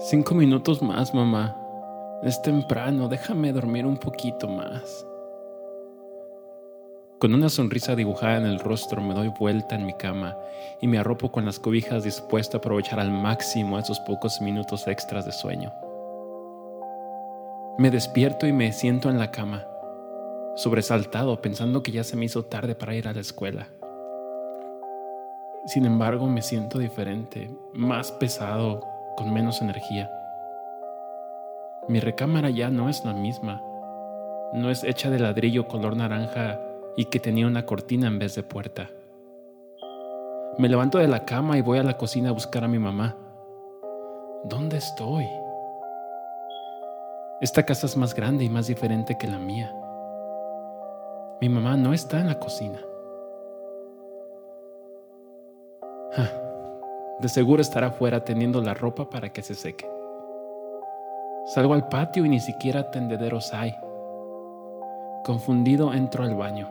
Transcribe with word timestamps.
Cinco 0.00 0.32
minutos 0.32 0.80
más, 0.80 1.12
mamá. 1.12 1.56
Es 2.22 2.40
temprano, 2.40 3.08
déjame 3.08 3.52
dormir 3.52 3.84
un 3.84 3.96
poquito 3.96 4.46
más. 4.46 5.04
Con 7.18 7.34
una 7.34 7.48
sonrisa 7.48 7.96
dibujada 7.96 8.36
en 8.36 8.46
el 8.46 8.60
rostro 8.60 9.02
me 9.02 9.12
doy 9.12 9.32
vuelta 9.40 9.74
en 9.74 9.84
mi 9.84 9.92
cama 9.94 10.36
y 10.80 10.86
me 10.86 10.98
arropo 10.98 11.32
con 11.32 11.44
las 11.44 11.58
cobijas 11.58 12.04
dispuesto 12.04 12.56
a 12.56 12.58
aprovechar 12.58 13.00
al 13.00 13.10
máximo 13.10 13.76
esos 13.76 13.98
pocos 13.98 14.40
minutos 14.40 14.86
extras 14.86 15.26
de 15.26 15.32
sueño. 15.32 15.72
Me 17.76 17.90
despierto 17.90 18.46
y 18.46 18.52
me 18.52 18.72
siento 18.72 19.10
en 19.10 19.18
la 19.18 19.32
cama, 19.32 19.66
sobresaltado 20.54 21.42
pensando 21.42 21.82
que 21.82 21.90
ya 21.90 22.04
se 22.04 22.14
me 22.14 22.26
hizo 22.26 22.44
tarde 22.44 22.76
para 22.76 22.94
ir 22.94 23.08
a 23.08 23.12
la 23.12 23.20
escuela. 23.20 23.66
Sin 25.66 25.86
embargo, 25.86 26.28
me 26.28 26.42
siento 26.42 26.78
diferente, 26.78 27.50
más 27.72 28.12
pesado, 28.12 28.97
con 29.18 29.32
menos 29.32 29.60
energía. 29.60 30.08
Mi 31.88 31.98
recámara 31.98 32.50
ya 32.50 32.70
no 32.70 32.88
es 32.88 33.04
la 33.04 33.12
misma. 33.12 33.60
No 34.52 34.70
es 34.70 34.84
hecha 34.84 35.10
de 35.10 35.18
ladrillo 35.18 35.66
color 35.66 35.96
naranja 35.96 36.60
y 36.96 37.06
que 37.06 37.18
tenía 37.18 37.48
una 37.48 37.66
cortina 37.66 38.06
en 38.06 38.20
vez 38.20 38.36
de 38.36 38.44
puerta. 38.44 38.90
Me 40.56 40.68
levanto 40.68 40.98
de 40.98 41.08
la 41.08 41.24
cama 41.24 41.58
y 41.58 41.62
voy 41.62 41.78
a 41.78 41.82
la 41.82 41.96
cocina 41.96 42.28
a 42.28 42.32
buscar 42.32 42.62
a 42.62 42.68
mi 42.68 42.78
mamá. 42.78 43.16
¿Dónde 44.44 44.76
estoy? 44.76 45.26
Esta 47.40 47.64
casa 47.64 47.86
es 47.86 47.96
más 47.96 48.14
grande 48.14 48.44
y 48.44 48.48
más 48.48 48.68
diferente 48.68 49.18
que 49.18 49.26
la 49.26 49.40
mía. 49.40 49.74
Mi 51.40 51.48
mamá 51.48 51.76
no 51.76 51.92
está 51.92 52.20
en 52.20 52.28
la 52.28 52.38
cocina. 52.38 52.78
De 57.20 57.28
seguro 57.28 57.60
estará 57.60 57.88
afuera 57.88 58.24
teniendo 58.24 58.62
la 58.62 58.74
ropa 58.74 59.10
para 59.10 59.32
que 59.32 59.42
se 59.42 59.54
seque. 59.54 59.90
Salgo 61.46 61.74
al 61.74 61.88
patio 61.88 62.24
y 62.24 62.28
ni 62.28 62.38
siquiera 62.38 62.92
tendederos 62.92 63.52
hay. 63.52 63.74
Confundido 65.24 65.92
entro 65.92 66.22
al 66.22 66.36
baño. 66.36 66.68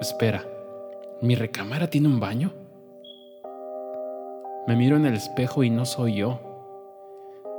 Espera, 0.00 0.42
¿mi 1.20 1.34
recámara 1.34 1.88
tiene 1.88 2.08
un 2.08 2.20
baño? 2.20 2.54
Me 4.66 4.76
miro 4.76 4.96
en 4.96 5.04
el 5.04 5.14
espejo 5.14 5.62
y 5.62 5.68
no 5.68 5.84
soy 5.84 6.14
yo. 6.14 6.40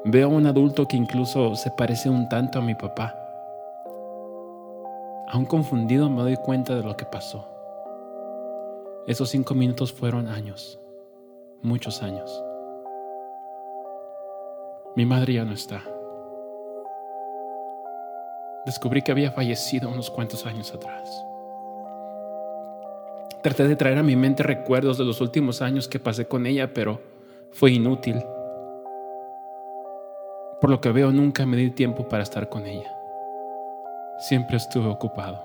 Veo 0.05 0.27
a 0.27 0.31
un 0.31 0.47
adulto 0.47 0.87
que 0.87 0.97
incluso 0.97 1.53
se 1.53 1.69
parece 1.69 2.09
un 2.09 2.29
tanto 2.29 2.57
a 2.57 2.63
mi 2.63 2.73
papá. 2.73 3.15
Aún 5.27 5.45
confundido 5.45 6.09
me 6.09 6.23
doy 6.23 6.37
cuenta 6.37 6.75
de 6.75 6.81
lo 6.81 6.97
que 6.97 7.05
pasó. 7.05 7.47
Esos 9.05 9.29
cinco 9.29 9.53
minutos 9.53 9.93
fueron 9.93 10.27
años 10.27 10.80
muchos 11.61 12.01
años. 12.03 12.43
Mi 14.95 15.05
madre 15.05 15.33
ya 15.33 15.45
no 15.45 15.53
está. 15.53 15.81
Descubrí 18.65 19.01
que 19.01 19.11
había 19.11 19.31
fallecido 19.31 19.89
unos 19.89 20.09
cuantos 20.09 20.45
años 20.45 20.73
atrás. 20.73 21.25
Traté 23.41 23.67
de 23.67 23.75
traer 23.75 23.97
a 23.97 24.03
mi 24.03 24.15
mente 24.15 24.43
recuerdos 24.43 24.97
de 24.97 25.05
los 25.05 25.19
últimos 25.19 25.61
años 25.61 25.87
que 25.87 25.99
pasé 25.99 26.27
con 26.27 26.45
ella, 26.45 26.73
pero 26.73 27.01
fue 27.51 27.71
inútil. 27.71 28.23
Por 30.59 30.69
lo 30.69 30.79
que 30.79 30.91
veo, 30.91 31.11
nunca 31.11 31.45
me 31.47 31.57
di 31.57 31.71
tiempo 31.71 32.07
para 32.07 32.21
estar 32.21 32.49
con 32.49 32.67
ella. 32.67 32.95
Siempre 34.19 34.57
estuve 34.57 34.87
ocupado. 34.87 35.41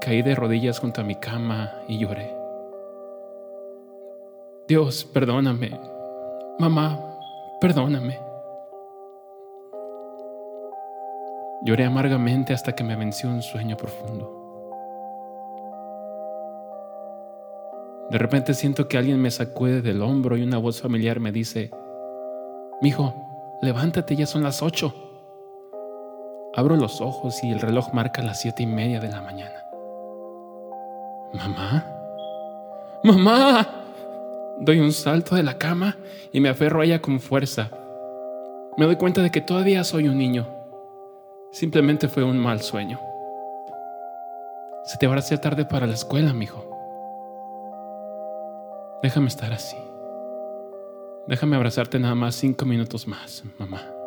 Caí 0.00 0.22
de 0.22 0.34
rodillas 0.34 0.78
junto 0.78 1.02
a 1.02 1.04
mi 1.04 1.16
cama 1.16 1.74
y 1.88 1.98
lloré. 1.98 2.37
Dios, 4.68 5.06
perdóname. 5.06 5.80
Mamá, 6.58 7.00
perdóname. 7.58 8.20
Lloré 11.62 11.86
amargamente 11.86 12.52
hasta 12.52 12.74
que 12.74 12.84
me 12.84 12.94
venció 12.94 13.30
un 13.30 13.40
sueño 13.40 13.78
profundo. 13.78 14.34
De 18.10 18.18
repente 18.18 18.52
siento 18.52 18.88
que 18.88 18.98
alguien 18.98 19.22
me 19.22 19.30
sacude 19.30 19.80
del 19.80 20.02
hombro 20.02 20.36
y 20.36 20.42
una 20.42 20.58
voz 20.58 20.82
familiar 20.82 21.18
me 21.18 21.32
dice, 21.32 21.70
Mijo, 22.82 23.14
levántate, 23.62 24.16
ya 24.16 24.26
son 24.26 24.42
las 24.42 24.60
ocho. 24.60 24.92
Abro 26.54 26.76
los 26.76 27.00
ojos 27.00 27.42
y 27.42 27.52
el 27.52 27.60
reloj 27.60 27.94
marca 27.94 28.20
las 28.22 28.42
siete 28.42 28.64
y 28.64 28.66
media 28.66 29.00
de 29.00 29.08
la 29.08 29.22
mañana. 29.22 29.64
¿Mamá? 31.32 31.86
¡Mamá! 33.02 33.77
Doy 34.60 34.80
un 34.80 34.92
salto 34.92 35.34
de 35.34 35.42
la 35.42 35.58
cama 35.58 35.96
y 36.32 36.40
me 36.40 36.48
aferro 36.48 36.80
a 36.80 36.84
ella 36.84 37.00
con 37.00 37.20
fuerza. 37.20 37.70
Me 38.76 38.86
doy 38.86 38.96
cuenta 38.96 39.22
de 39.22 39.30
que 39.30 39.40
todavía 39.40 39.84
soy 39.84 40.08
un 40.08 40.18
niño. 40.18 40.48
Simplemente 41.52 42.08
fue 42.08 42.24
un 42.24 42.38
mal 42.38 42.60
sueño. 42.60 42.98
Se 44.84 44.96
te 44.98 45.06
va 45.06 45.20
tarde 45.20 45.64
para 45.64 45.86
la 45.86 45.94
escuela, 45.94 46.32
mijo. 46.32 46.64
Déjame 49.02 49.28
estar 49.28 49.52
así. 49.52 49.76
Déjame 51.26 51.56
abrazarte 51.56 51.98
nada 51.98 52.14
más 52.14 52.34
cinco 52.34 52.64
minutos 52.64 53.06
más, 53.06 53.44
mamá. 53.58 53.97